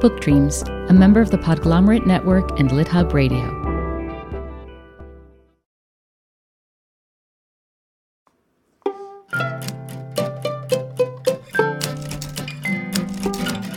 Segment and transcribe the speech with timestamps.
[0.00, 3.44] Book Dreams, a member of the Podglomerate Network and LitHub Radio.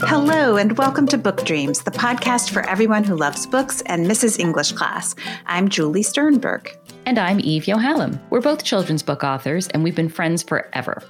[0.06, 4.38] Hello, and welcome to Book Dreams, the podcast for everyone who loves books and misses
[4.38, 5.14] English class.
[5.44, 6.74] I'm Julie Sternberg.
[7.04, 8.18] And I'm Eve Yohalem.
[8.30, 11.02] We're both children's book authors, and we've been friends forever.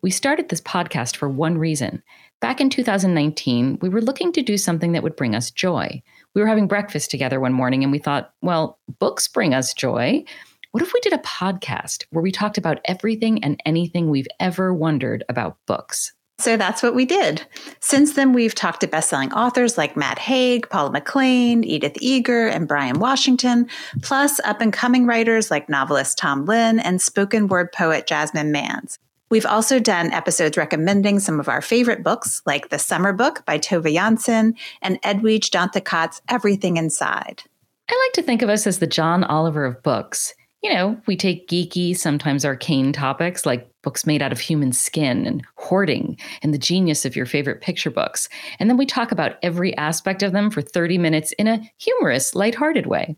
[0.00, 2.04] We started this podcast for one reason
[2.40, 6.02] Back in 2019, we were looking to do something that would bring us joy.
[6.34, 10.24] We were having breakfast together one morning and we thought, well, books bring us joy.
[10.70, 14.72] What if we did a podcast where we talked about everything and anything we've ever
[14.72, 16.14] wondered about books?
[16.38, 17.44] So that's what we did.
[17.80, 22.66] Since then, we've talked to best-selling authors like Matt Haig, Paula McLain, Edith Eger, and
[22.66, 23.68] Bryan Washington,
[24.00, 28.98] plus up and coming writers like novelist Tom Lin and spoken word poet Jasmine Mans.
[29.30, 33.58] We've also done episodes recommending some of our favorite books, like The Summer Book by
[33.58, 37.44] Tove Jansson and Edwidge Danticat's Everything Inside.
[37.88, 40.34] I like to think of us as the John Oliver of books.
[40.64, 45.24] You know, we take geeky, sometimes arcane topics like books made out of human skin
[45.24, 48.28] and hoarding and the genius of your favorite picture books.
[48.58, 52.34] And then we talk about every aspect of them for 30 minutes in a humorous,
[52.34, 53.16] lighthearted way.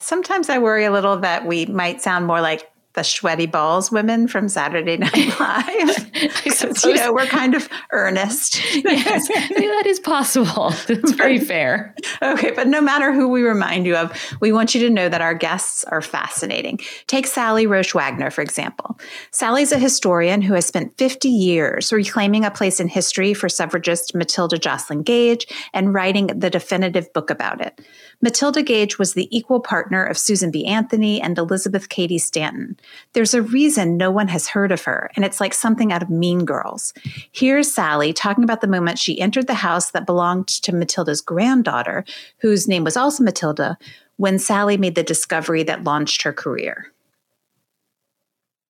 [0.00, 4.28] Sometimes I worry a little that we might sound more like the Schweddy Balls women
[4.28, 6.84] from Saturday Night Live.
[6.84, 8.60] you know, we're kind of earnest.
[8.84, 10.72] yes, that is possible.
[10.88, 11.94] It's very fair.
[12.20, 15.22] Okay, but no matter who we remind you of, we want you to know that
[15.22, 16.80] our guests are fascinating.
[17.06, 18.98] Take Sally Roesch Wagner, for example.
[19.30, 24.14] Sally's a historian who has spent 50 years reclaiming a place in history for suffragist
[24.14, 27.80] Matilda Joslyn Gage and writing the definitive book about it.
[28.20, 30.64] Matilda Gage was the equal partner of Susan B.
[30.64, 32.76] Anthony and Elizabeth Cady Stanton.
[33.12, 36.10] There's a reason no one has heard of her, and it's like something out of
[36.10, 36.92] Mean Girls.
[37.30, 42.04] Here's Sally talking about the moment she entered the house that belonged to Matilda's granddaughter,
[42.38, 43.78] whose name was also Matilda,
[44.16, 46.92] when Sally made the discovery that launched her career.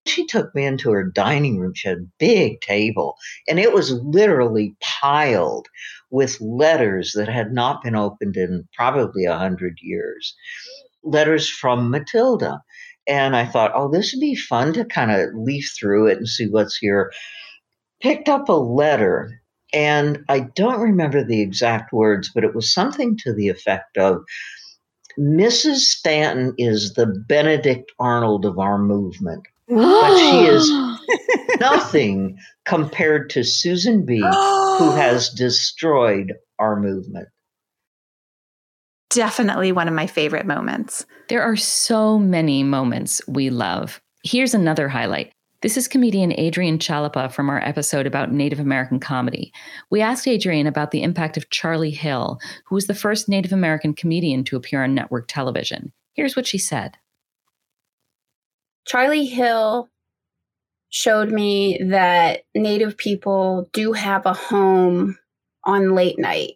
[0.04, 1.75] She took me into her dining room.
[1.75, 3.16] She had a big table,
[3.48, 5.69] and it was literally piled
[6.10, 10.34] with letters that had not been opened in probably a hundred years.
[11.04, 12.62] Letters from Matilda.
[13.08, 16.28] And I thought, oh, this would be fun to kind of leaf through it and
[16.28, 17.12] see what's here.
[18.00, 19.40] Picked up a letter,
[19.72, 24.22] and I don't remember the exact words, but it was something to the effect of
[25.18, 25.76] Mrs.
[25.76, 29.42] Stanton is the Benedict Arnold of our movement.
[29.68, 30.70] but she is
[31.60, 37.28] nothing compared to Susan B., who has destroyed our movement
[39.14, 41.06] definitely one of my favorite moments.
[41.28, 44.00] There are so many moments we love.
[44.24, 45.32] Here's another highlight.
[45.62, 49.52] This is comedian Adrianne Chalepah from our episode about Native American comedy.
[49.90, 53.94] We asked Adrianne about the impact of Charlie Hill, who was the first Native American
[53.94, 55.92] comedian to appear on network television.
[56.14, 56.96] Here's what she said
[58.86, 59.88] Charlie Hill
[60.90, 65.16] showed me that Native people do have a home
[65.64, 66.54] on late night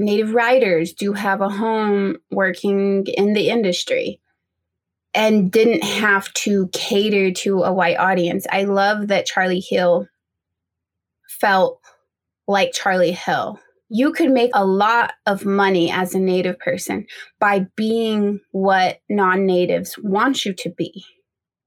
[0.00, 4.18] Native writers do have a home working in the industry
[5.12, 8.46] and didn't have to cater to a white audience.
[8.50, 10.06] I love that Charlie Hill
[11.28, 11.80] felt
[12.48, 13.60] like Charlie Hill.
[13.90, 17.04] You could make a lot of money as a Native person
[17.38, 21.04] by being what non natives want you to be.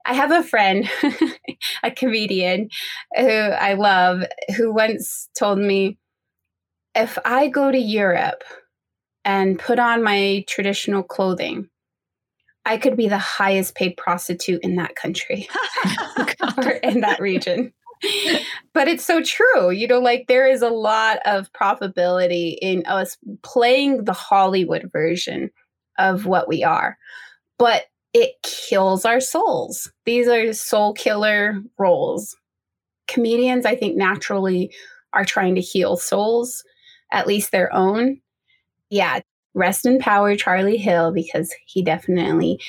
[0.08, 0.90] I have a friend,
[1.84, 2.70] a comedian
[3.16, 4.24] who I love,
[4.58, 6.00] who once told me,
[6.96, 8.44] if I go to Europe
[9.26, 11.70] and put on my traditional clothing,
[12.66, 15.50] I could be the highest paid prostitute in that country
[16.58, 17.74] or in that region.
[18.74, 19.72] but it's so true.
[19.72, 25.50] You know, like there is a lot of probability in us playing the Hollywood version
[25.98, 26.98] of what we are,
[27.58, 29.92] but it kills our souls.
[30.06, 32.36] These are soul killer roles.
[33.08, 34.72] Comedians, I think, naturally
[35.14, 36.64] are trying to heal souls
[37.14, 38.20] at least their own.
[38.90, 39.22] Yeah,
[39.54, 42.60] rest in power, Charlie Hill, because he definitely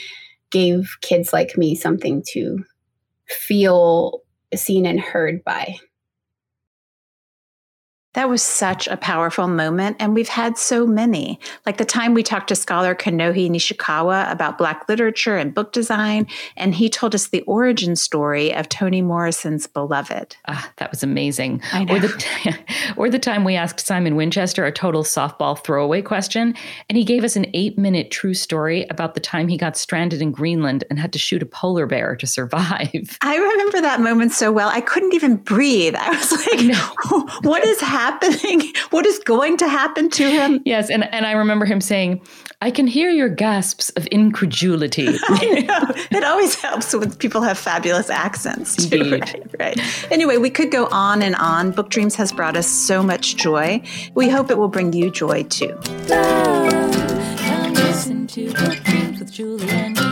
[0.51, 2.59] gave kids like me something to
[3.29, 4.21] feel
[4.55, 5.75] seen and heard by.
[8.15, 9.97] That was such a powerful moment.
[9.99, 11.39] And we've had so many.
[11.67, 16.27] Like the time we talked to scholar Kinohi Nishikawa about Black literature and book design,
[16.57, 20.37] and he told us the origin story of Toni Morrison's Beloved.
[20.47, 21.61] Ah, that was amazing.
[21.75, 22.59] Or the,
[22.97, 26.55] or the time we asked Simon Winchester a total softball throwaway question,
[26.89, 30.23] and he gave us an eight minute true story about the time he got stranded
[30.23, 33.19] in Greenland and had to shoot a polar bear to survive.
[33.23, 34.69] I remember that moment so well.
[34.69, 35.97] I couldn't even breathe.
[35.97, 37.27] I was like, no.
[37.43, 38.04] what is happening?
[38.05, 38.73] Happening?
[38.91, 40.61] What is going to happen to him?
[40.65, 42.21] Yes, and, and I remember him saying,
[42.61, 45.07] I can hear your gasps of incredulity.
[45.09, 48.77] it always helps when people have fabulous accents.
[48.77, 49.21] Too, Indeed.
[49.21, 50.13] Right, right.
[50.13, 51.73] Anyway, we could go on and on.
[51.73, 53.83] Book Dreams has brought us so much joy.
[54.15, 55.77] We hope it will bring you joy too.
[59.35, 60.04] Come